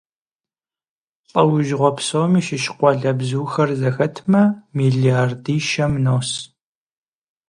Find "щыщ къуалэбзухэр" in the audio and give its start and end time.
2.45-3.69